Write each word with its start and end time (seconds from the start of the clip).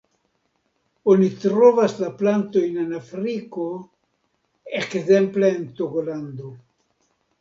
Oni 1.11 1.25
trovas 1.43 1.93
la 2.03 2.09
plantojn 2.21 2.79
en 2.85 2.95
Afriko 3.01 3.67
ekzemple 4.81 5.55
en 5.59 5.69
Togolando. 5.81 6.51